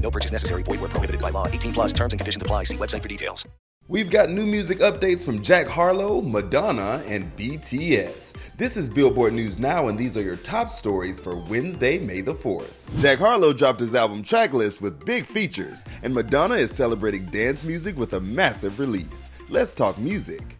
No 0.00 0.10
purchase 0.10 0.32
necessary. 0.32 0.62
Void 0.62 0.80
where 0.80 0.88
prohibited 0.88 1.20
by 1.20 1.30
law. 1.30 1.46
18 1.46 1.74
plus 1.74 1.92
terms 1.92 2.12
and 2.14 2.18
conditions 2.18 2.42
apply. 2.42 2.64
See 2.64 2.76
website 2.76 3.02
for 3.02 3.08
details. 3.08 3.46
We've 3.90 4.10
got 4.10 4.28
new 4.28 4.44
music 4.44 4.80
updates 4.80 5.24
from 5.24 5.42
Jack 5.42 5.66
Harlow, 5.66 6.20
Madonna, 6.20 7.02
and 7.06 7.34
BTS. 7.38 8.34
This 8.58 8.76
is 8.76 8.90
Billboard 8.90 9.32
News 9.32 9.58
Now, 9.58 9.88
and 9.88 9.98
these 9.98 10.14
are 10.14 10.20
your 10.20 10.36
top 10.36 10.68
stories 10.68 11.18
for 11.18 11.36
Wednesday, 11.36 11.98
May 11.98 12.20
the 12.20 12.34
4th. 12.34 12.70
Jack 13.00 13.18
Harlow 13.18 13.54
dropped 13.54 13.80
his 13.80 13.94
album 13.94 14.22
Tracklist 14.22 14.82
with 14.82 15.06
big 15.06 15.24
features, 15.24 15.86
and 16.02 16.12
Madonna 16.12 16.56
is 16.56 16.70
celebrating 16.70 17.24
dance 17.24 17.64
music 17.64 17.96
with 17.96 18.12
a 18.12 18.20
massive 18.20 18.78
release. 18.78 19.30
Let's 19.48 19.74
talk 19.74 19.96
music. 19.96 20.58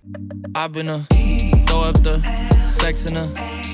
I've 0.55 0.73
been 0.73 0.89
a 0.89 1.01
throw 1.67 1.83
up 1.83 2.03
the 2.03 2.23
sex 2.65 3.05
in 3.05 3.19
a 3.19 3.68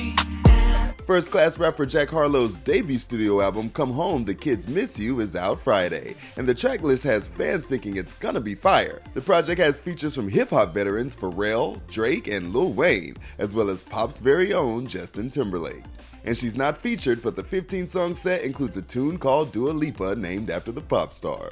First 1.07 1.31
class 1.31 1.59
rapper 1.59 1.85
Jack 1.85 2.09
Harlow's 2.09 2.57
debut 2.57 2.97
studio 2.97 3.43
album, 3.43 3.69
Come 3.69 3.93
Home, 3.93 4.25
The 4.25 4.35
Kids 4.35 4.67
Miss 4.69 4.99
You, 4.99 5.21
is 5.21 5.37
out 5.37 5.61
Friday, 5.61 6.15
and 6.39 6.49
the 6.49 6.55
track 6.55 6.81
list 6.81 7.05
has 7.05 7.29
fans 7.29 7.67
thinking 7.67 7.99
it's 7.99 8.15
gonna 8.15 8.41
be 8.41 8.55
fire. 8.55 9.03
The 9.13 9.21
project 9.21 9.61
has 9.61 9.83
features 9.83 10.15
from 10.15 10.31
hip 10.31 10.49
hop 10.49 10.73
veterans 10.73 11.15
Pharrell, 11.15 11.79
Drake, 11.89 12.27
and 12.27 12.55
Lil 12.55 12.73
Wayne, 12.73 13.17
as 13.37 13.55
well 13.55 13.69
as 13.69 13.83
pop's 13.83 14.19
very 14.19 14.55
own 14.55 14.87
Justin 14.87 15.29
Timberlake. 15.29 15.85
And 16.25 16.39
she's 16.39 16.57
not 16.57 16.79
featured, 16.79 17.21
but 17.21 17.37
the 17.37 17.45
15 17.45 17.87
song 17.87 18.15
set 18.15 18.43
includes 18.43 18.79
a 18.79 18.83
tune 18.83 19.19
called 19.19 19.53
Dua 19.53 19.73
Lipa, 19.73 20.17
named 20.17 20.49
after 20.49 20.73
the 20.73 20.81
pop 20.81 21.13
star. 21.13 21.51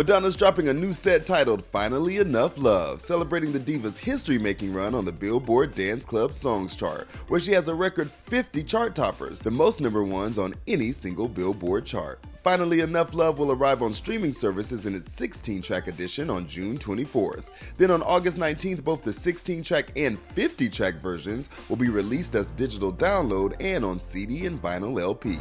Madonna's 0.00 0.34
dropping 0.34 0.68
a 0.68 0.72
new 0.72 0.94
set 0.94 1.26
titled 1.26 1.62
Finally 1.62 2.16
Enough 2.16 2.56
Love, 2.56 3.02
celebrating 3.02 3.52
the 3.52 3.58
diva's 3.58 3.98
history 3.98 4.38
making 4.38 4.72
run 4.72 4.94
on 4.94 5.04
the 5.04 5.12
Billboard 5.12 5.74
Dance 5.74 6.06
Club 6.06 6.32
Songs 6.32 6.74
chart, 6.74 7.06
where 7.28 7.38
she 7.38 7.52
has 7.52 7.68
a 7.68 7.74
record 7.74 8.10
50 8.10 8.62
chart 8.62 8.94
toppers, 8.94 9.42
the 9.42 9.50
most 9.50 9.82
number 9.82 10.02
ones 10.02 10.38
on 10.38 10.54
any 10.66 10.90
single 10.90 11.28
Billboard 11.28 11.84
chart. 11.84 12.18
Finally 12.42 12.80
Enough 12.80 13.12
Love 13.12 13.38
will 13.38 13.52
arrive 13.52 13.82
on 13.82 13.92
streaming 13.92 14.32
services 14.32 14.86
in 14.86 14.94
its 14.94 15.12
16 15.12 15.60
track 15.60 15.86
edition 15.86 16.30
on 16.30 16.46
June 16.46 16.78
24th. 16.78 17.50
Then 17.76 17.90
on 17.90 18.02
August 18.02 18.38
19th, 18.38 18.82
both 18.82 19.02
the 19.02 19.12
16 19.12 19.62
track 19.62 19.92
and 19.96 20.18
50 20.18 20.70
track 20.70 20.94
versions 20.94 21.50
will 21.68 21.76
be 21.76 21.90
released 21.90 22.34
as 22.36 22.52
digital 22.52 22.90
download 22.90 23.54
and 23.60 23.84
on 23.84 23.98
CD 23.98 24.46
and 24.46 24.62
vinyl 24.62 24.98
LP. 24.98 25.36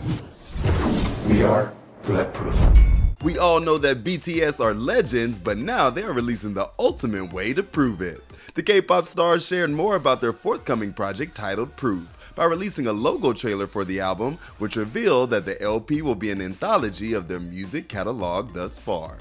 We 1.33 1.43
are 1.43 1.71
bulletproof. 2.03 2.98
We 3.21 3.37
all 3.37 3.59
know 3.59 3.77
that 3.79 4.05
BTS 4.05 4.63
are 4.63 4.73
legends, 4.73 5.39
but 5.39 5.57
now 5.57 5.89
they're 5.89 6.13
releasing 6.13 6.53
the 6.53 6.69
ultimate 6.79 7.33
way 7.33 7.53
to 7.53 7.61
prove 7.61 7.99
it. 7.99 8.23
The 8.55 8.63
K 8.63 8.81
pop 8.81 9.07
stars 9.07 9.45
shared 9.45 9.71
more 9.71 9.97
about 9.97 10.21
their 10.21 10.31
forthcoming 10.31 10.93
project 10.93 11.35
titled 11.35 11.75
Proof 11.75 12.07
by 12.35 12.45
releasing 12.45 12.87
a 12.87 12.93
logo 12.93 13.33
trailer 13.33 13.67
for 13.67 13.83
the 13.83 13.99
album, 13.99 14.37
which 14.57 14.77
revealed 14.77 15.31
that 15.31 15.43
the 15.43 15.61
LP 15.61 16.01
will 16.01 16.15
be 16.15 16.31
an 16.31 16.41
anthology 16.41 17.11
of 17.11 17.27
their 17.27 17.41
music 17.41 17.89
catalog 17.89 18.53
thus 18.53 18.79
far. 18.79 19.17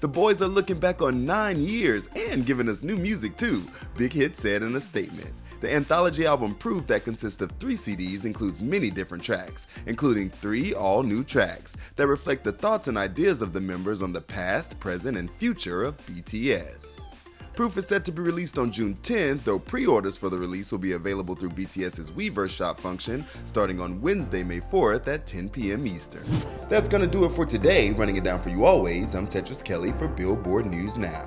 The 0.00 0.08
boys 0.08 0.42
are 0.42 0.48
looking 0.48 0.78
back 0.78 1.00
on 1.00 1.24
nine 1.24 1.64
years 1.64 2.10
and 2.14 2.44
giving 2.44 2.68
us 2.68 2.82
new 2.82 2.96
music 2.96 3.38
too, 3.38 3.66
Big 3.96 4.12
Hit 4.12 4.36
said 4.36 4.62
in 4.62 4.76
a 4.76 4.80
statement. 4.82 5.32
The 5.64 5.72
anthology 5.72 6.26
album 6.26 6.56
Proof 6.56 6.86
that 6.88 7.04
consists 7.04 7.40
of 7.40 7.50
three 7.52 7.72
CDs 7.72 8.26
includes 8.26 8.60
many 8.60 8.90
different 8.90 9.24
tracks, 9.24 9.66
including 9.86 10.28
three 10.28 10.74
all 10.74 11.02
new 11.02 11.24
tracks 11.24 11.74
that 11.96 12.06
reflect 12.06 12.44
the 12.44 12.52
thoughts 12.52 12.86
and 12.86 12.98
ideas 12.98 13.40
of 13.40 13.54
the 13.54 13.62
members 13.62 14.02
on 14.02 14.12
the 14.12 14.20
past, 14.20 14.78
present, 14.78 15.16
and 15.16 15.30
future 15.36 15.82
of 15.82 15.96
BTS. 16.06 17.00
Proof 17.54 17.78
is 17.78 17.86
set 17.86 18.04
to 18.04 18.12
be 18.12 18.20
released 18.20 18.58
on 18.58 18.70
June 18.72 18.98
10th, 19.02 19.44
though 19.44 19.58
pre 19.58 19.86
orders 19.86 20.18
for 20.18 20.28
the 20.28 20.36
release 20.36 20.70
will 20.70 20.80
be 20.80 20.92
available 20.92 21.34
through 21.34 21.48
BTS's 21.48 22.10
Weverse 22.10 22.50
shop 22.50 22.78
function 22.78 23.24
starting 23.46 23.80
on 23.80 24.02
Wednesday, 24.02 24.42
May 24.42 24.60
4th 24.60 25.08
at 25.08 25.26
10 25.26 25.48
p.m. 25.48 25.86
Eastern. 25.86 26.24
That's 26.68 26.90
gonna 26.90 27.06
do 27.06 27.24
it 27.24 27.32
for 27.32 27.46
today. 27.46 27.90
Running 27.92 28.16
it 28.16 28.24
down 28.24 28.42
for 28.42 28.50
you 28.50 28.66
always, 28.66 29.14
I'm 29.14 29.26
Tetris 29.26 29.64
Kelly 29.64 29.92
for 29.92 30.08
Billboard 30.08 30.66
News 30.66 30.98
Now. 30.98 31.26